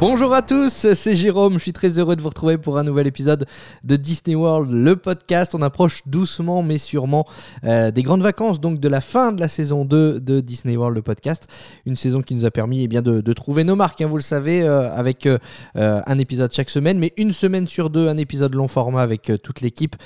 Bonjour 0.00 0.32
à 0.32 0.42
tous, 0.42 0.92
c'est 0.94 1.16
Jérôme, 1.16 1.54
je 1.54 1.58
suis 1.58 1.72
très 1.72 1.98
heureux 1.98 2.14
de 2.14 2.22
vous 2.22 2.28
retrouver 2.28 2.56
pour 2.56 2.78
un 2.78 2.84
nouvel 2.84 3.08
épisode 3.08 3.46
de 3.82 3.96
Disney 3.96 4.36
World, 4.36 4.72
le 4.72 4.94
podcast. 4.94 5.56
On 5.56 5.62
approche 5.62 6.02
doucement 6.06 6.62
mais 6.62 6.78
sûrement 6.78 7.26
euh, 7.64 7.90
des 7.90 8.04
grandes 8.04 8.22
vacances, 8.22 8.60
donc 8.60 8.78
de 8.78 8.86
la 8.86 9.00
fin 9.00 9.32
de 9.32 9.40
la 9.40 9.48
saison 9.48 9.84
2 9.84 10.20
de 10.20 10.38
Disney 10.38 10.76
World, 10.76 10.94
le 10.94 11.02
podcast. 11.02 11.48
Une 11.84 11.96
saison 11.96 12.22
qui 12.22 12.36
nous 12.36 12.44
a 12.44 12.52
permis 12.52 12.84
eh 12.84 12.86
bien, 12.86 13.02
de, 13.02 13.32
trouver 13.32 13.64
nos 13.64 13.74
marques, 13.74 14.00
hein, 14.00 14.06
vous 14.06 14.16
le 14.16 14.22
savez, 14.22 14.62
euh, 14.62 14.88
avec 14.94 15.26
euh, 15.26 15.36
un 15.74 16.18
épisode 16.20 16.52
chaque 16.52 16.70
semaine, 16.70 17.00
mais 17.00 17.12
une 17.16 17.32
semaine 17.32 17.66
sur 17.66 17.90
deux, 17.90 18.08
un 18.08 18.18
épisode 18.18 18.54
long 18.54 18.68
format 18.68 19.02
avec 19.02 19.32
toute 19.42 19.60
l'équipe 19.62 19.96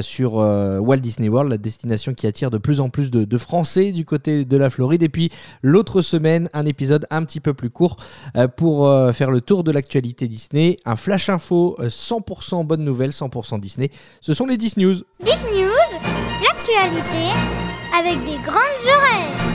sur 0.00 0.34
Walt 0.34 0.98
Disney 0.98 1.28
World, 1.28 1.50
la 1.50 1.58
destination 1.58 2.14
qui 2.14 2.28
attire 2.28 2.52
de 2.52 2.58
plus 2.58 2.78
en 2.78 2.88
plus 2.88 3.10
de 3.10 3.38
Français 3.38 3.90
du 3.90 4.04
côté 4.04 4.44
de 4.44 4.56
la 4.56 4.70
Floride. 4.70 5.02
Et 5.02 5.08
puis 5.08 5.32
l'autre 5.62 6.02
semaine, 6.02 6.48
un 6.52 6.66
épisode 6.66 7.06
un 7.10 7.24
petit 7.24 7.40
peu 7.40 7.52
plus 7.52 7.70
court 7.70 7.96
pour 8.56 8.88
faire 9.12 9.23
le 9.30 9.40
tour 9.40 9.64
de 9.64 9.70
l'actualité 9.70 10.28
Disney, 10.28 10.78
un 10.84 10.96
flash 10.96 11.28
info 11.28 11.76
100% 11.80 12.64
bonne 12.64 12.84
nouvelle, 12.84 13.10
100% 13.10 13.60
Disney. 13.60 13.90
Ce 14.20 14.34
sont 14.34 14.46
les 14.46 14.56
Disney 14.56 14.86
News. 14.86 14.96
Disney 15.24 15.64
News, 15.64 16.00
l'actualité 16.42 17.32
avec 17.98 18.18
des 18.24 18.38
grandes 18.44 18.84
oreilles. 18.84 19.54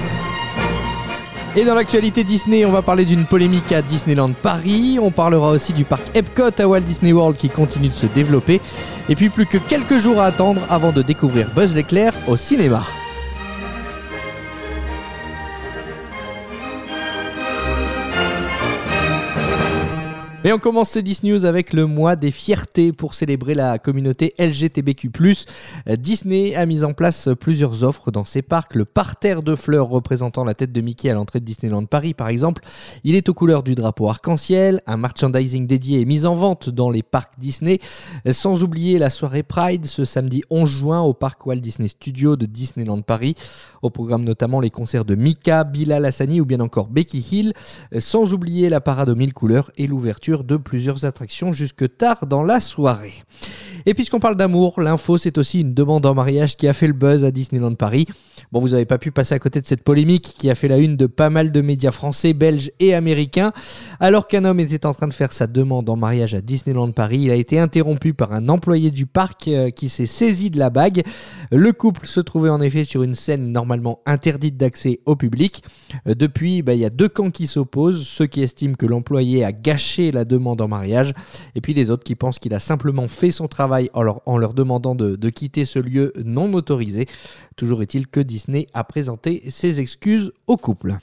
Et 1.55 1.65
dans 1.65 1.73
l'actualité 1.73 2.23
Disney, 2.23 2.63
on 2.63 2.71
va 2.71 2.83
parler 2.83 3.05
d'une 3.05 3.25
polémique 3.25 3.71
à 3.71 3.81
Disneyland 3.81 4.33
Paris. 4.33 4.99
On 5.01 5.09
parlera 5.09 5.49
aussi 5.49 5.73
du 5.73 5.83
parc 5.83 6.03
Epcot 6.13 6.51
à 6.59 6.67
Walt 6.67 6.81
Disney 6.81 7.11
World 7.11 7.37
qui 7.37 7.49
continue 7.49 7.89
de 7.89 7.93
se 7.93 8.05
développer. 8.05 8.61
Et 9.09 9.15
puis 9.15 9.29
plus 9.29 9.47
que 9.47 9.57
quelques 9.57 9.97
jours 9.97 10.21
à 10.21 10.25
attendre 10.25 10.61
avant 10.69 10.91
de 10.91 11.01
découvrir 11.01 11.49
Buzz 11.55 11.73
l'éclair 11.73 12.13
au 12.27 12.37
cinéma. 12.37 12.83
Et 20.45 20.53
on 20.53 20.57
commence 20.57 20.91
ces 20.91 21.01
10 21.01 21.23
news 21.23 21.43
avec 21.43 21.73
le 21.73 21.85
mois 21.85 22.15
des 22.15 22.31
fiertés 22.31 22.93
pour 22.93 23.13
célébrer 23.13 23.55
la 23.55 23.77
communauté 23.77 24.33
LGTBQ+. 24.39 25.11
Disney 25.97 26.55
a 26.55 26.65
mis 26.65 26.85
en 26.85 26.93
place 26.93 27.27
plusieurs 27.37 27.83
offres 27.83 28.09
dans 28.09 28.23
ses 28.23 28.41
parcs. 28.41 28.73
Le 28.73 28.85
parterre 28.85 29.43
de 29.43 29.57
fleurs 29.57 29.89
représentant 29.89 30.45
la 30.45 30.53
tête 30.53 30.71
de 30.71 30.79
Mickey 30.79 31.09
à 31.09 31.13
l'entrée 31.13 31.41
de 31.41 31.45
Disneyland 31.45 31.83
Paris, 31.83 32.13
par 32.13 32.29
exemple, 32.29 32.63
il 33.03 33.15
est 33.15 33.27
aux 33.27 33.33
couleurs 33.33 33.63
du 33.63 33.75
drapeau 33.75 34.07
arc-en-ciel. 34.07 34.81
Un 34.87 34.95
merchandising 34.95 35.67
dédié 35.67 35.99
est 35.99 36.05
mis 36.05 36.25
en 36.25 36.35
vente 36.35 36.69
dans 36.69 36.89
les 36.89 37.03
parcs 37.03 37.37
Disney. 37.37 37.79
Sans 38.31 38.63
oublier 38.63 38.97
la 38.97 39.09
soirée 39.09 39.43
Pride 39.43 39.87
ce 39.87 40.05
samedi 40.05 40.43
11 40.49 40.69
juin 40.69 41.01
au 41.01 41.13
parc 41.13 41.45
Walt 41.45 41.57
Disney 41.57 41.89
Studios 41.89 42.37
de 42.37 42.45
Disneyland 42.45 43.01
Paris. 43.01 43.35
Au 43.81 43.89
programme 43.89 44.23
notamment 44.23 44.61
les 44.61 44.69
concerts 44.69 45.03
de 45.03 45.15
Mika, 45.15 45.65
Bilal 45.65 46.05
Hassani 46.05 46.39
ou 46.39 46.45
bien 46.45 46.61
encore 46.61 46.87
Becky 46.87 47.27
Hill. 47.29 47.53
Sans 47.99 48.33
oublier 48.33 48.69
la 48.69 48.79
parade 48.79 49.09
aux 49.09 49.15
mille 49.15 49.33
couleurs 49.33 49.69
et 49.77 49.85
l'ouverture 49.85 50.28
de 50.37 50.57
plusieurs 50.57 51.05
attractions 51.05 51.51
jusque 51.51 51.97
tard 51.97 52.27
dans 52.27 52.43
la 52.43 52.59
soirée. 52.59 53.13
Et 53.85 53.93
puisqu'on 53.93 54.19
parle 54.19 54.35
d'amour, 54.35 54.81
l'info 54.81 55.17
c'est 55.17 55.37
aussi 55.37 55.61
une 55.61 55.73
demande 55.73 56.05
en 56.05 56.13
mariage 56.13 56.57
qui 56.57 56.67
a 56.67 56.73
fait 56.73 56.87
le 56.87 56.93
buzz 56.93 57.23
à 57.23 57.31
Disneyland 57.31 57.75
Paris. 57.75 58.05
Bon, 58.51 58.59
vous 58.59 58.69
n'avez 58.69 58.85
pas 58.85 58.97
pu 58.97 59.11
passer 59.11 59.35
à 59.35 59.39
côté 59.39 59.61
de 59.61 59.67
cette 59.67 59.83
polémique 59.83 60.35
qui 60.37 60.49
a 60.49 60.55
fait 60.55 60.67
la 60.67 60.77
une 60.77 60.97
de 60.97 61.05
pas 61.05 61.29
mal 61.29 61.51
de 61.51 61.61
médias 61.61 61.91
français, 61.91 62.33
belges 62.33 62.71
et 62.79 62.93
américains. 62.93 63.51
Alors 63.99 64.27
qu'un 64.27 64.43
homme 64.45 64.59
était 64.59 64.85
en 64.85 64.93
train 64.93 65.07
de 65.07 65.13
faire 65.13 65.33
sa 65.33 65.47
demande 65.47 65.89
en 65.89 65.95
mariage 65.95 66.33
à 66.33 66.41
Disneyland 66.41 66.91
Paris, 66.91 67.19
il 67.23 67.31
a 67.31 67.35
été 67.35 67.59
interrompu 67.59 68.13
par 68.13 68.33
un 68.33 68.49
employé 68.49 68.91
du 68.91 69.05
parc 69.05 69.47
euh, 69.47 69.69
qui 69.69 69.87
s'est 69.87 70.05
saisi 70.05 70.49
de 70.49 70.59
la 70.59 70.69
bague. 70.69 71.03
Le 71.51 71.71
couple 71.71 72.05
se 72.05 72.19
trouvait 72.19 72.49
en 72.49 72.61
effet 72.61 72.83
sur 72.83 73.03
une 73.03 73.15
scène 73.15 73.51
normalement 73.51 73.99
interdite 74.05 74.57
d'accès 74.57 74.99
au 75.05 75.15
public. 75.15 75.63
Euh, 76.07 76.15
depuis, 76.15 76.61
bah, 76.61 76.73
il 76.73 76.79
y 76.79 76.85
a 76.85 76.89
deux 76.89 77.09
camps 77.09 77.31
qui 77.31 77.47
s'opposent, 77.47 78.05
ceux 78.05 78.27
qui 78.27 78.41
estiment 78.41 78.75
que 78.75 78.85
l'employé 78.85 79.45
a 79.45 79.51
gâché 79.51 80.11
la 80.11 80.25
demande 80.25 80.61
en 80.61 80.67
mariage, 80.67 81.13
et 81.55 81.61
puis 81.61 81.73
les 81.73 81.89
autres 81.89 82.03
qui 82.03 82.15
pensent 82.15 82.39
qu'il 82.39 82.53
a 82.53 82.59
simplement 82.59 83.07
fait 83.07 83.31
son 83.31 83.47
travail 83.47 83.68
en 83.93 84.37
leur, 84.37 84.53
demandant 84.53 84.95
de, 84.95 85.15
de, 85.15 85.29
quitter 85.29 85.65
ce 85.65 85.79
lieu 85.79 86.13
non 86.23 86.53
autorisé. 86.53 87.07
Toujours 87.55 87.81
est-il 87.81 88.07
que 88.07 88.19
Disney 88.19 88.67
a 88.73 88.83
présenté 88.83 89.43
ses 89.49 89.79
excuses 89.79 90.31
au 90.47 90.57
couple. 90.57 90.97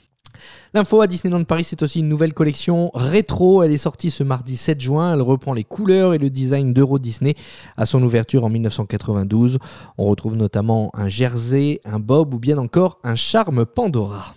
L'info 0.73 1.01
à 1.01 1.07
Disneyland 1.07 1.43
Paris, 1.43 1.63
c'est 1.63 1.81
aussi 1.81 1.99
une 1.99 2.09
nouvelle 2.09 2.33
collection 2.33 2.91
rétro. 2.93 3.63
Elle 3.63 3.71
est 3.71 3.77
sortie 3.77 4.11
ce 4.11 4.23
mardi 4.23 4.57
7 4.57 4.79
juin. 4.79 5.13
Elle 5.13 5.21
reprend 5.21 5.53
les 5.53 5.63
couleurs 5.63 6.13
et 6.13 6.17
le 6.17 6.29
design 6.29 6.73
d'Euro 6.73 6.99
Disney 6.99 7.35
à 7.77 7.85
son 7.85 8.01
ouverture 8.03 8.43
en 8.43 8.49
1992. 8.49 9.59
On 9.97 10.05
retrouve 10.05 10.35
notamment 10.35 10.91
un 10.93 11.09
jersey, 11.09 11.81
un 11.85 11.99
bob 11.99 12.33
ou 12.33 12.39
bien 12.39 12.57
encore 12.57 12.99
un 13.03 13.15
charme 13.15 13.65
Pandora. 13.65 14.35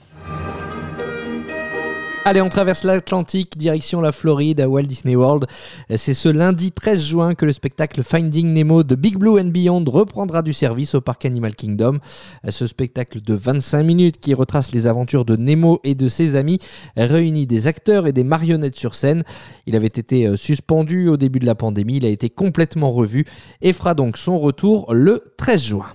Allez, 2.26 2.42
on 2.42 2.50
traverse 2.50 2.84
l'Atlantique, 2.84 3.56
direction 3.56 4.02
la 4.02 4.12
Floride, 4.12 4.60
à 4.60 4.68
Walt 4.68 4.82
Disney 4.82 5.16
World. 5.16 5.46
C'est 5.96 6.12
ce 6.12 6.28
lundi 6.28 6.70
13 6.70 7.02
juin 7.02 7.34
que 7.34 7.46
le 7.46 7.52
spectacle 7.52 8.02
Finding 8.02 8.52
Nemo 8.52 8.82
de 8.82 8.94
Big 8.94 9.16
Blue 9.16 9.40
and 9.40 9.46
Beyond 9.46 9.84
reprendra 9.86 10.42
du 10.42 10.52
service 10.52 10.94
au 10.94 11.00
parc 11.00 11.24
Animal 11.24 11.54
Kingdom. 11.54 11.98
Ce 12.46 12.66
spectacle 12.66 13.22
de 13.22 13.32
25 13.32 13.82
minutes 13.84 14.20
qui 14.20 14.34
retrace 14.34 14.72
les 14.72 14.86
aventures 14.86 15.24
de 15.24 15.34
Nemo 15.34 15.80
et 15.82 15.94
de 15.94 16.08
ses 16.08 16.36
amis 16.36 16.58
réunit 16.94 17.46
des 17.46 17.66
acteurs 17.66 18.06
et 18.06 18.12
des 18.12 18.24
marionnettes 18.24 18.76
sur 18.76 18.94
scène. 18.94 19.24
Il 19.66 19.74
avait 19.74 19.86
été 19.86 20.26
euh, 20.26 20.36
suspendu 20.36 21.08
au 21.08 21.16
début 21.16 21.38
de 21.38 21.46
la 21.46 21.54
pandémie, 21.54 21.96
il 21.96 22.04
a 22.04 22.10
été 22.10 22.28
complètement 22.28 22.92
revu 22.92 23.24
et 23.62 23.72
fera 23.72 23.94
donc 23.94 24.18
son 24.18 24.38
retour 24.38 24.92
le 24.92 25.24
13 25.38 25.62
juin. 25.62 25.86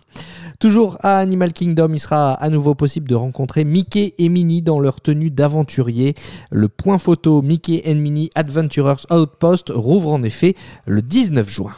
Toujours 0.59 0.97
à 1.01 1.19
Animal 1.19 1.53
Kingdom, 1.53 1.89
il 1.93 1.99
sera 1.99 2.33
à 2.33 2.49
nouveau 2.49 2.75
possible 2.75 3.09
de 3.09 3.15
rencontrer 3.15 3.63
Mickey 3.63 4.13
et 4.17 4.29
Minnie 4.29 4.61
dans 4.61 4.79
leur 4.79 5.01
tenue 5.01 5.29
d'aventurier. 5.29 6.15
Le 6.49 6.69
point 6.69 6.97
photo 6.97 7.41
Mickey 7.41 7.83
and 7.85 7.95
Minnie 7.95 8.29
Adventurers 8.35 9.05
Outpost 9.11 9.69
rouvre 9.69 10.09
en 10.09 10.23
effet 10.23 10.55
le 10.85 11.01
19 11.01 11.49
juin. 11.49 11.75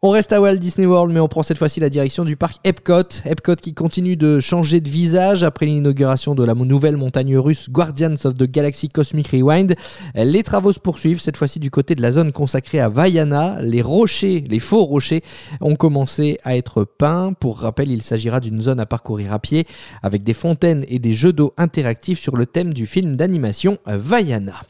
On 0.00 0.10
reste 0.10 0.32
à 0.32 0.40
Walt 0.40 0.58
Disney 0.58 0.86
World, 0.86 1.12
mais 1.12 1.18
on 1.18 1.26
prend 1.26 1.42
cette 1.42 1.58
fois-ci 1.58 1.80
la 1.80 1.90
direction 1.90 2.24
du 2.24 2.36
parc 2.36 2.60
Epcot. 2.62 3.02
Epcot 3.24 3.56
qui 3.56 3.74
continue 3.74 4.16
de 4.16 4.38
changer 4.38 4.80
de 4.80 4.88
visage 4.88 5.42
après 5.42 5.66
l'inauguration 5.66 6.36
de 6.36 6.44
la 6.44 6.54
nouvelle 6.54 6.96
montagne 6.96 7.36
russe 7.36 7.68
Guardians 7.68 8.14
of 8.22 8.34
the 8.34 8.44
Galaxy 8.44 8.88
Cosmic 8.88 9.26
Rewind. 9.26 9.74
Les 10.14 10.44
travaux 10.44 10.70
se 10.70 10.78
poursuivent, 10.78 11.20
cette 11.20 11.36
fois-ci 11.36 11.58
du 11.58 11.72
côté 11.72 11.96
de 11.96 12.02
la 12.02 12.12
zone 12.12 12.30
consacrée 12.30 12.78
à 12.78 12.88
Vaiana. 12.88 13.60
Les 13.60 13.82
rochers, 13.82 14.44
les 14.48 14.60
faux 14.60 14.84
rochers, 14.84 15.22
ont 15.60 15.74
commencé 15.74 16.38
à 16.44 16.56
être 16.56 16.84
peints. 16.84 17.32
Pour 17.32 17.58
rappel, 17.58 17.90
il 17.90 18.02
s'agira 18.02 18.38
d'une 18.38 18.62
zone 18.62 18.78
à 18.78 18.86
parcourir 18.86 19.32
à 19.32 19.40
pied 19.40 19.66
avec 20.04 20.22
des 20.22 20.34
fontaines 20.34 20.84
et 20.86 21.00
des 21.00 21.12
jeux 21.12 21.32
d'eau 21.32 21.54
interactifs 21.56 22.20
sur 22.20 22.36
le 22.36 22.46
thème 22.46 22.72
du 22.72 22.86
film 22.86 23.16
d'animation 23.16 23.78
Vaiana. 23.84 24.62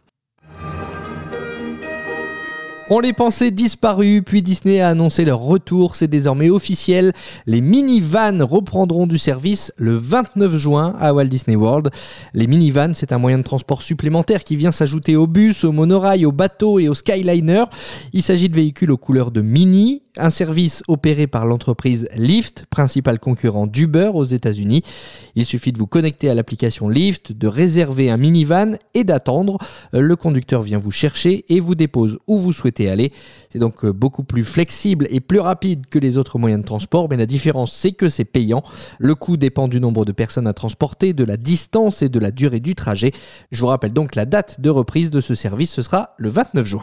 On 2.90 3.00
les 3.00 3.12
pensait 3.12 3.50
disparus, 3.50 4.22
puis 4.24 4.42
Disney 4.42 4.80
a 4.80 4.88
annoncé 4.88 5.26
leur 5.26 5.40
retour, 5.40 5.94
c'est 5.94 6.08
désormais 6.08 6.48
officiel. 6.48 7.12
Les 7.44 7.60
minivans 7.60 8.42
reprendront 8.42 9.06
du 9.06 9.18
service 9.18 9.74
le 9.76 9.94
29 9.94 10.56
juin 10.56 10.94
à 10.98 11.12
Walt 11.12 11.26
Disney 11.26 11.54
World. 11.54 11.90
Les 12.32 12.46
minivans, 12.46 12.94
c'est 12.94 13.12
un 13.12 13.18
moyen 13.18 13.36
de 13.36 13.42
transport 13.42 13.82
supplémentaire 13.82 14.42
qui 14.42 14.56
vient 14.56 14.72
s'ajouter 14.72 15.16
aux 15.16 15.26
bus, 15.26 15.64
aux 15.64 15.72
monorails, 15.72 16.24
aux 16.24 16.32
bateaux 16.32 16.78
et 16.78 16.88
aux 16.88 16.94
Skyliner. 16.94 17.64
Il 18.14 18.22
s'agit 18.22 18.48
de 18.48 18.56
véhicules 18.56 18.90
aux 18.90 18.96
couleurs 18.96 19.32
de 19.32 19.42
Mini, 19.42 20.04
un 20.18 20.30
service 20.30 20.82
opéré 20.88 21.26
par 21.26 21.46
l'entreprise 21.46 22.08
Lyft, 22.14 22.66
principal 22.70 23.18
concurrent 23.18 23.66
d'Uber 23.66 24.10
aux 24.14 24.24
États-Unis. 24.24 24.82
Il 25.34 25.44
suffit 25.44 25.72
de 25.72 25.78
vous 25.78 25.86
connecter 25.86 26.28
à 26.28 26.34
l'application 26.34 26.88
Lyft, 26.88 27.32
de 27.32 27.48
réserver 27.48 28.10
un 28.10 28.16
minivan 28.16 28.76
et 28.94 29.04
d'attendre. 29.04 29.58
Le 29.92 30.16
conducteur 30.16 30.62
vient 30.62 30.78
vous 30.78 30.90
chercher 30.90 31.44
et 31.48 31.60
vous 31.60 31.74
dépose 31.74 32.18
où 32.26 32.38
vous 32.38 32.52
souhaitez 32.52 32.88
aller. 32.88 33.12
C'est 33.50 33.58
donc 33.58 33.86
beaucoup 33.86 34.24
plus 34.24 34.44
flexible 34.44 35.06
et 35.10 35.20
plus 35.20 35.40
rapide 35.40 35.86
que 35.86 35.98
les 35.98 36.16
autres 36.16 36.38
moyens 36.38 36.62
de 36.62 36.66
transport, 36.66 37.08
mais 37.08 37.16
la 37.16 37.26
différence 37.26 37.72
c'est 37.72 37.92
que 37.92 38.08
c'est 38.08 38.24
payant. 38.24 38.62
Le 38.98 39.14
coût 39.14 39.36
dépend 39.36 39.68
du 39.68 39.80
nombre 39.80 40.04
de 40.04 40.12
personnes 40.12 40.46
à 40.46 40.52
transporter, 40.52 41.12
de 41.12 41.24
la 41.24 41.36
distance 41.36 42.02
et 42.02 42.08
de 42.08 42.18
la 42.18 42.30
durée 42.30 42.60
du 42.60 42.74
trajet. 42.74 43.12
Je 43.50 43.60
vous 43.60 43.68
rappelle 43.68 43.92
donc 43.92 44.14
la 44.14 44.26
date 44.26 44.60
de 44.60 44.70
reprise 44.70 45.10
de 45.10 45.20
ce 45.20 45.34
service, 45.34 45.70
ce 45.70 45.82
sera 45.82 46.14
le 46.18 46.28
29 46.28 46.66
juin. 46.66 46.82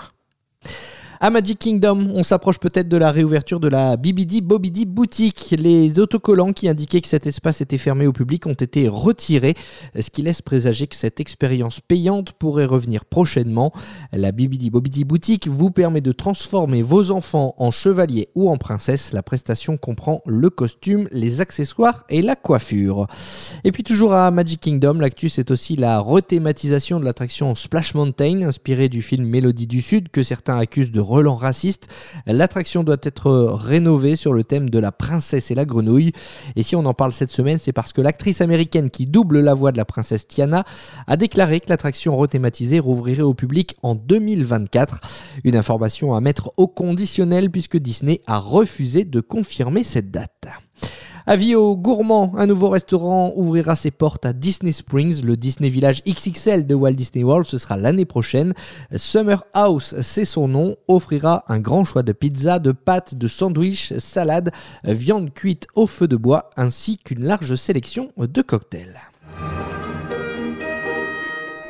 À 1.22 1.30
Magic 1.30 1.60
Kingdom, 1.60 2.10
on 2.14 2.24
s'approche 2.24 2.60
peut-être 2.60 2.90
de 2.90 2.98
la 2.98 3.10
réouverture 3.10 3.62
de 3.62 3.70
la 3.70 3.96
BBD 3.96 4.42
Bobidi 4.42 4.86
boutique. 4.86 5.56
Les 5.58 5.98
autocollants 5.98 6.52
qui 6.52 6.68
indiquaient 6.68 7.00
que 7.00 7.08
cet 7.08 7.26
espace 7.26 7.62
était 7.62 7.78
fermé 7.78 8.06
au 8.06 8.12
public 8.12 8.46
ont 8.48 8.54
été 8.54 8.90
retirés, 8.90 9.56
ce 9.98 10.10
qui 10.10 10.24
laisse 10.24 10.42
présager 10.42 10.88
que 10.88 10.96
cette 10.96 11.22
expérience 11.22 11.80
payante 11.80 12.34
pourrait 12.34 12.66
revenir 12.66 13.06
prochainement. 13.06 13.72
La 14.12 14.34
BBD 14.34 14.70
Bobidi 14.70 15.06
boutique 15.06 15.48
vous 15.48 15.72
permet 15.72 16.02
de 16.02 16.12
transformer 16.12 16.82
vos 16.82 17.12
enfants 17.12 17.56
en 17.60 17.72
chevaliers 17.72 18.28
ou 18.36 18.50
en 18.50 18.58
princesses. 18.58 19.14
La 19.14 19.24
prestation 19.24 19.78
comprend 19.78 20.22
le 20.26 20.50
costume, 20.50 21.08
les 21.12 21.40
accessoires 21.40 22.04
et 22.10 22.22
la 22.22 22.36
coiffure. 22.36 23.08
Et 23.64 23.72
puis 23.72 23.84
toujours 23.84 24.14
à 24.14 24.30
Magic 24.32 24.60
Kingdom, 24.60 24.96
l'actu 24.96 25.30
c'est 25.30 25.50
aussi 25.50 25.78
la 25.78 26.00
rethématisation 26.00 27.00
de 27.00 27.06
l'attraction 27.06 27.56
Splash 27.56 27.94
Mountain, 27.94 28.42
inspirée 28.42 28.90
du 28.90 29.02
film 29.02 29.26
Mélodie 29.26 29.68
du 29.68 29.82
Sud 29.82 30.10
que 30.10 30.22
certains 30.22 30.58
accusent 30.58 30.92
de 30.92 31.05
relents 31.06 31.36
raciste. 31.36 31.88
L'attraction 32.26 32.84
doit 32.84 32.98
être 33.04 33.32
rénovée 33.32 34.16
sur 34.16 34.34
le 34.34 34.44
thème 34.44 34.70
de 34.70 34.80
la 34.80 34.92
princesse 34.92 35.52
et 35.52 35.56
la 35.56 35.66
grenouille. 35.66 36.12
Et 36.56 36.64
si 36.64 36.76
on 36.76 36.86
en 36.86 36.94
parle 36.94 37.14
cette 37.14 37.32
semaine, 37.32 37.58
c'est 37.60 37.74
parce 37.74 37.94
que 37.94 38.02
l'actrice 38.02 38.42
américaine 38.42 38.90
qui 38.90 39.06
double 39.06 39.40
la 39.40 39.54
voix 39.54 39.72
de 39.72 39.78
la 39.78 39.86
princesse 39.86 40.28
Tiana 40.28 40.66
a 41.08 41.18
déclaré 41.18 41.60
que 41.60 41.70
l'attraction 41.70 42.18
rethématisée 42.18 42.80
rouvrirait 42.80 43.22
au 43.22 43.34
public 43.34 43.78
en 43.84 43.96
2024. 43.96 45.02
Une 45.44 45.56
information 45.56 46.14
à 46.14 46.22
mettre 46.22 46.52
au 46.58 46.68
conditionnel 46.68 47.50
puisque 47.50 47.78
Disney 47.78 48.22
a 48.28 48.40
refusé 48.40 49.06
de 49.06 49.22
confirmer 49.22 49.84
cette 49.84 50.12
date. 50.12 50.48
Avis 51.28 51.56
aux 51.56 51.76
gourmands, 51.76 52.34
un 52.38 52.46
nouveau 52.46 52.70
restaurant 52.70 53.34
ouvrira 53.36 53.76
ses 53.76 53.90
portes 53.90 54.28
à 54.28 54.34
Disney 54.34 54.72
Springs, 54.72 55.24
le 55.24 55.36
Disney 55.36 55.70
Village 55.70 56.04
XXL 56.08 56.68
de 56.68 56.76
Walt 56.76 56.94
Disney 56.94 57.24
World. 57.24 57.48
Ce 57.48 57.58
sera 57.58 57.78
l'année 57.78 58.06
prochaine. 58.06 58.54
Summer 58.96 59.44
House, 59.56 59.96
c'est 60.02 60.24
son 60.24 60.48
nom, 60.48 60.76
offrira 60.88 61.44
un 61.48 61.58
grand 61.58 61.84
choix 61.84 62.04
de 62.04 62.12
pizzas, 62.12 62.60
de 62.60 62.72
pâtes, 62.72 63.16
de 63.16 63.28
sandwichs, 63.28 63.98
salades, 63.98 64.52
viande 64.84 65.34
cuite 65.34 65.66
au 65.74 65.88
feu 65.88 66.08
de 66.08 66.16
bois, 66.16 66.52
ainsi 66.58 67.00
qu'une 67.00 67.24
large 67.24 67.56
sélection 67.56 68.12
de 68.18 68.42
cocktails. 68.44 69.00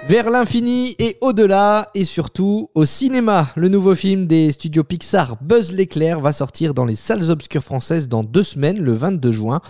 Vers 0.08 0.30
l'infini 0.30 0.96
et 1.00 1.18
au-delà, 1.22 1.90
et 1.96 2.06
surtout 2.06 2.70
au 2.76 2.86
cinéma. 2.86 3.48
Le 3.56 3.70
nouveau 3.70 3.96
film 3.96 4.28
des 4.28 4.52
studios 4.52 4.84
Pixar, 4.84 5.36
Buzz 5.42 5.74
l'éclair, 5.74 6.22
va 6.22 6.32
sortir 6.32 6.76
dans 6.76 6.86
les 6.86 6.94
salles 6.94 7.32
obscures 7.32 7.64
françaises 7.64 8.08
dans 8.08 8.24
deux 8.24 8.44
semaines, 8.44 8.80
le 8.80 8.94
22 8.94 9.32
juin. 9.32 9.62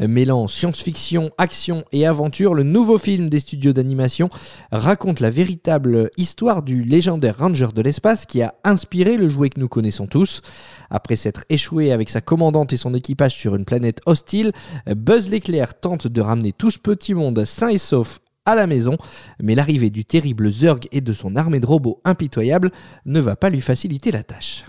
Mêlant 0.00 0.48
science-fiction, 0.48 1.30
action 1.38 1.84
et 1.92 2.08
aventure, 2.08 2.54
le 2.54 2.64
nouveau 2.64 2.98
film 2.98 3.28
des 3.28 3.38
studios 3.38 3.72
d'animation 3.72 4.30
raconte 4.72 5.20
la 5.20 5.30
véritable 5.30 6.10
histoire 6.16 6.64
du 6.64 6.82
légendaire 6.82 7.38
ranger 7.38 7.68
de 7.72 7.80
l'espace 7.80 8.26
qui 8.26 8.42
a 8.42 8.52
inspiré 8.64 9.16
le 9.16 9.28
jouet 9.28 9.48
que 9.48 9.60
nous 9.60 9.68
connaissons 9.68 10.08
tous. 10.08 10.42
Après 10.90 11.14
s'être 11.14 11.44
échoué 11.50 11.92
avec 11.92 12.10
sa 12.10 12.20
commandante 12.20 12.72
et 12.72 12.76
son 12.76 12.94
équipage 12.94 13.36
sur 13.36 13.54
une 13.54 13.64
planète 13.64 14.00
hostile, 14.06 14.50
Buzz 14.88 15.28
l'éclair 15.28 15.78
tente 15.78 16.08
de 16.08 16.20
ramener 16.20 16.50
tout 16.50 16.72
ce 16.72 16.80
petit 16.80 17.14
monde 17.14 17.44
sain 17.44 17.68
et 17.68 17.78
sauf 17.78 18.18
à 18.46 18.54
la 18.54 18.66
maison, 18.66 18.96
mais 19.40 19.54
l'arrivée 19.54 19.90
du 19.90 20.04
terrible 20.04 20.50
Zurg 20.50 20.80
et 20.92 21.00
de 21.00 21.12
son 21.12 21.36
armée 21.36 21.60
de 21.60 21.66
robots 21.66 22.00
impitoyables 22.04 22.70
ne 23.06 23.20
va 23.20 23.36
pas 23.36 23.50
lui 23.50 23.60
faciliter 23.60 24.10
la 24.10 24.22
tâche. 24.22 24.64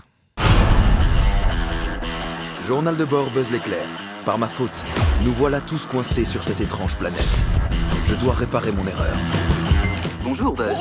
Journal 2.66 2.96
de 2.96 3.04
bord 3.04 3.30
Buzz 3.30 3.50
l'éclair. 3.50 3.86
Par 4.24 4.38
ma 4.38 4.48
faute, 4.48 4.84
nous 5.24 5.32
voilà 5.32 5.60
tous 5.60 5.86
coincés 5.86 6.24
sur 6.24 6.42
cette 6.42 6.60
étrange 6.60 6.96
planète. 6.96 7.44
Je 8.08 8.14
dois 8.16 8.34
réparer 8.34 8.72
mon 8.72 8.86
erreur. 8.86 9.16
Bonjour 10.24 10.54
Buzz. 10.54 10.76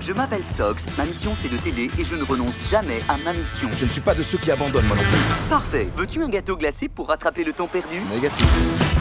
Je 0.00 0.12
m'appelle 0.12 0.44
Sox, 0.44 0.86
ma 0.98 1.06
mission 1.06 1.32
c'est 1.34 1.48
de 1.48 1.56
t'aider 1.56 1.90
et 1.98 2.04
je 2.04 2.14
ne 2.14 2.24
renonce 2.24 2.68
jamais 2.68 3.00
à 3.08 3.16
ma 3.16 3.32
mission. 3.32 3.70
Je 3.78 3.86
ne 3.86 3.90
suis 3.90 4.02
pas 4.02 4.14
de 4.14 4.22
ceux 4.22 4.38
qui 4.38 4.50
abandonnent 4.50 4.86
moi 4.86 4.96
non 4.96 5.02
plus. 5.02 5.48
Parfait. 5.48 5.88
Veux-tu 5.96 6.22
un 6.22 6.28
gâteau 6.28 6.56
glacé 6.56 6.88
pour 6.88 7.08
rattraper 7.08 7.42
le 7.42 7.52
temps 7.54 7.68
perdu? 7.68 8.00
Négatif. 8.12 8.46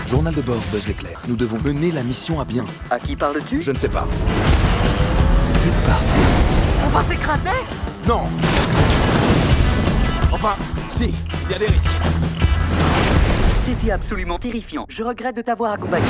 Journal 0.07 0.33
de 0.33 0.41
bord 0.41 0.61
Buzz 0.71 0.88
l'éclair. 0.88 1.19
Nous 1.27 1.35
devons 1.35 1.57
mener 1.61 1.91
la 1.91 2.03
mission 2.03 2.39
à 2.39 2.45
bien. 2.45 2.65
À 2.89 3.00
qui 3.00 3.15
parles-tu? 3.15 3.61
Je 3.61 3.71
ne 3.71 3.77
sais 3.77 3.89
pas. 3.89 4.07
C'est 5.41 5.73
parti. 5.85 6.19
On 6.85 6.89
va 6.89 7.03
s'écraser? 7.03 7.50
Non 8.07 8.23
Enfin, 10.31 10.55
si, 10.91 11.13
il 11.45 11.51
y 11.51 11.55
a 11.55 11.59
des 11.59 11.67
risques. 11.67 11.89
C'était 13.65 13.91
absolument 13.91 14.38
terrifiant. 14.38 14.85
Je 14.89 15.03
regrette 15.03 15.38
de 15.38 15.41
t'avoir 15.41 15.73
accompagné. 15.73 16.05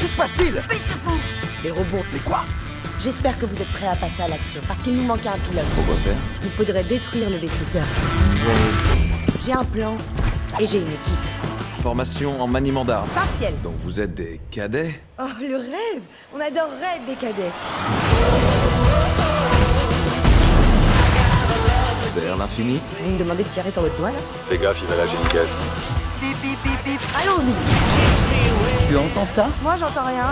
Que 0.00 0.06
se 0.06 0.16
passe-t-il? 0.16 0.62
Les 1.62 1.70
robots. 1.70 2.04
Mais 2.12 2.18
quoi? 2.20 2.44
J'espère 3.00 3.36
que 3.36 3.46
vous 3.46 3.60
êtes 3.60 3.72
prêts 3.72 3.88
à 3.88 3.96
passer 3.96 4.22
à 4.22 4.28
l'action, 4.28 4.60
parce 4.68 4.80
qu'il 4.80 4.94
nous 4.96 5.02
manque 5.02 5.26
un 5.26 5.38
pilote. 5.48 5.64
Pourquoi 5.74 5.96
faire? 5.96 6.16
Il 6.44 6.50
faudrait 6.50 6.84
détruire 6.84 7.30
le 7.30 7.36
vaisseau. 7.36 7.64
J'ai 9.44 9.52
un 9.52 9.64
plan 9.64 9.96
et 10.60 10.66
j'ai 10.66 10.78
une 10.78 10.88
équipe. 10.88 11.18
Formation 11.82 12.40
en 12.40 12.46
maniement 12.46 12.84
d'armes. 12.84 13.08
Partiel. 13.14 13.54
Donc 13.62 13.74
vous 13.82 14.00
êtes 14.00 14.14
des 14.14 14.40
cadets 14.50 15.00
Oh, 15.20 15.24
le 15.40 15.56
rêve 15.56 16.02
On 16.32 16.40
adorerait 16.40 16.96
être 16.96 17.06
des 17.06 17.14
cadets. 17.16 17.50
Vers 22.16 22.36
l'infini 22.36 22.78
Vous 23.02 23.10
me 23.10 23.18
demandez 23.18 23.42
de 23.42 23.48
tirer 23.48 23.70
sur 23.70 23.82
votre 23.82 23.96
doigt, 23.96 24.10
là 24.10 24.18
Fais 24.48 24.58
gaffe, 24.58 24.76
il 24.82 24.86
va 24.88 24.96
lâcher 24.96 25.16
une 25.20 25.28
caisse. 25.28 25.50
Bip 26.20 26.36
bip 26.40 26.58
bip 26.62 26.84
bip. 26.84 27.00
Allons-y 27.20 27.54
Tu 28.86 28.96
entends 28.96 29.26
ça 29.26 29.48
Moi, 29.62 29.74
j'entends 29.78 30.06
rien. 30.06 30.26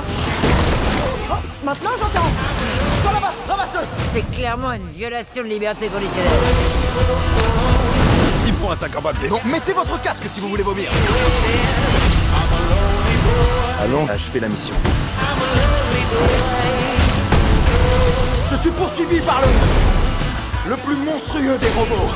Oh, 1.31 1.34
maintenant, 1.64 1.90
j'entends 1.99 2.28
C'est 4.12 4.31
clairement 4.31 4.72
une 4.72 4.87
violation 4.87 5.43
de 5.43 5.49
liberté 5.49 5.88
conditionnelle. 5.88 6.31
Il 8.46 8.54
faut 8.54 8.70
un 8.70 8.76
sac 8.76 8.96
en 8.96 9.02
papier. 9.02 9.28
Bon, 9.28 9.40
mettez 9.44 9.72
votre 9.72 10.00
casque 10.00 10.25
si 10.26 10.40
vous 10.40 10.48
voulez 10.48 10.62
vomir. 10.62 10.90
Allons 13.81 14.06
achever 14.08 14.40
la 14.40 14.48
mission. 14.48 14.75
Je 18.50 18.56
suis 18.56 18.70
poursuivi 18.70 19.20
par 19.20 19.40
le... 19.40 19.48
Le 20.70 20.76
plus 20.76 20.96
monstrueux 20.96 21.58
des 21.58 21.69
robots. 21.69 22.10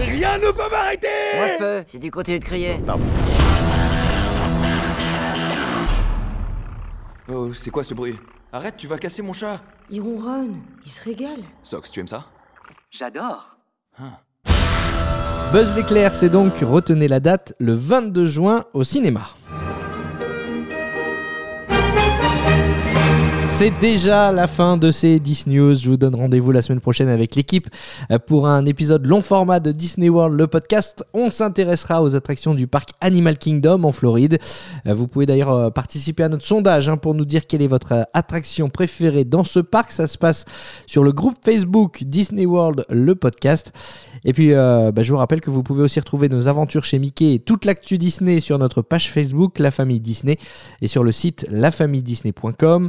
Rien 0.00 0.38
ne 0.38 0.50
peut 0.50 0.70
m'arrêter 0.70 1.08
Moi 1.36 1.46
je 1.52 1.58
peux, 1.58 1.84
si 1.86 2.00
tu 2.00 2.10
continues 2.10 2.38
de 2.38 2.44
crier. 2.44 2.80
Oh, 7.30 7.52
c'est 7.52 7.70
quoi 7.70 7.84
ce 7.84 7.94
bruit? 7.94 8.18
Arrête, 8.54 8.76
tu 8.76 8.86
vas 8.86 8.98
casser 8.98 9.20
mon 9.20 9.32
chat. 9.32 9.60
Il 9.90 10.00
ronronne, 10.00 10.62
il 10.84 10.88
se 10.88 11.02
régale. 11.02 11.40
Sox, 11.64 11.90
tu 11.90 11.98
aimes 11.98 12.06
ça? 12.06 12.26
J'adore. 12.88 13.58
Buzz 15.52 15.74
l'éclair, 15.74 16.14
c'est 16.14 16.28
donc, 16.28 16.52
retenez 16.60 17.08
la 17.08 17.18
date, 17.18 17.54
le 17.58 17.74
22 17.74 18.28
juin 18.28 18.64
au 18.72 18.84
cinéma. 18.84 19.30
C'est 23.56 23.72
déjà 23.80 24.32
la 24.32 24.48
fin 24.48 24.76
de 24.76 24.90
ces 24.90 25.20
10 25.20 25.46
news. 25.46 25.74
Je 25.76 25.88
vous 25.88 25.96
donne 25.96 26.16
rendez-vous 26.16 26.50
la 26.50 26.60
semaine 26.60 26.80
prochaine 26.80 27.08
avec 27.08 27.36
l'équipe 27.36 27.68
euh, 28.10 28.18
pour 28.18 28.48
un 28.48 28.66
épisode 28.66 29.06
long 29.06 29.22
format 29.22 29.60
de 29.60 29.70
Disney 29.70 30.08
World, 30.08 30.36
le 30.36 30.48
podcast. 30.48 31.04
On 31.14 31.30
s'intéressera 31.30 32.02
aux 32.02 32.16
attractions 32.16 32.52
du 32.54 32.66
parc 32.66 32.90
Animal 33.00 33.38
Kingdom 33.38 33.84
en 33.84 33.92
Floride. 33.92 34.40
Euh, 34.86 34.92
Vous 34.94 35.06
pouvez 35.06 35.26
d'ailleurs 35.26 35.50
euh, 35.50 35.70
participer 35.70 36.24
à 36.24 36.28
notre 36.28 36.44
sondage 36.44 36.88
hein, 36.88 36.96
pour 36.96 37.14
nous 37.14 37.24
dire 37.24 37.46
quelle 37.46 37.62
est 37.62 37.68
votre 37.68 38.08
attraction 38.12 38.70
préférée 38.70 39.24
dans 39.24 39.44
ce 39.44 39.60
parc. 39.60 39.92
Ça 39.92 40.08
se 40.08 40.18
passe 40.18 40.46
sur 40.86 41.04
le 41.04 41.12
groupe 41.12 41.36
Facebook 41.44 42.02
Disney 42.02 42.46
World, 42.46 42.84
le 42.90 43.14
podcast. 43.14 43.72
Et 44.24 44.32
puis, 44.32 44.52
bah, 44.52 45.02
je 45.02 45.12
vous 45.12 45.18
rappelle 45.18 45.42
que 45.42 45.50
vous 45.50 45.62
pouvez 45.62 45.82
aussi 45.82 46.00
retrouver 46.00 46.30
nos 46.30 46.48
aventures 46.48 46.84
chez 46.84 46.98
Mickey 46.98 47.34
et 47.34 47.38
toute 47.40 47.66
l'actu 47.66 47.98
Disney 47.98 48.40
sur 48.40 48.58
notre 48.58 48.80
page 48.80 49.10
Facebook, 49.12 49.58
La 49.58 49.70
Famille 49.70 50.00
Disney, 50.00 50.38
et 50.80 50.88
sur 50.88 51.04
le 51.04 51.12
site 51.12 51.46
lafamilledisney.com. 51.50 52.88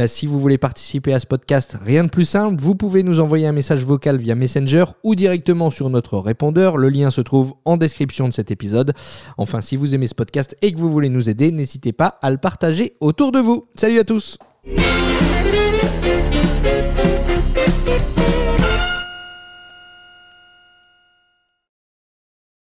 si 0.07 0.27
vous 0.27 0.39
voulez 0.39 0.57
participer 0.57 1.13
à 1.13 1.19
ce 1.19 1.25
podcast, 1.25 1.77
rien 1.83 2.03
de 2.03 2.09
plus 2.09 2.25
simple, 2.25 2.61
vous 2.61 2.75
pouvez 2.75 3.03
nous 3.03 3.19
envoyer 3.19 3.47
un 3.47 3.51
message 3.51 3.85
vocal 3.85 4.17
via 4.17 4.35
Messenger 4.35 4.85
ou 5.03 5.15
directement 5.15 5.71
sur 5.71 5.89
notre 5.89 6.17
répondeur. 6.17 6.77
Le 6.77 6.89
lien 6.89 7.11
se 7.11 7.21
trouve 7.21 7.53
en 7.65 7.77
description 7.77 8.27
de 8.27 8.33
cet 8.33 8.51
épisode. 8.51 8.93
Enfin, 9.37 9.61
si 9.61 9.75
vous 9.75 9.95
aimez 9.95 10.07
ce 10.07 10.15
podcast 10.15 10.55
et 10.61 10.71
que 10.71 10.79
vous 10.79 10.91
voulez 10.91 11.09
nous 11.09 11.29
aider, 11.29 11.51
n'hésitez 11.51 11.93
pas 11.93 12.19
à 12.21 12.29
le 12.29 12.37
partager 12.37 12.93
autour 12.99 13.31
de 13.31 13.39
vous. 13.39 13.67
Salut 13.75 13.99
à 13.99 14.03
tous! 14.03 14.37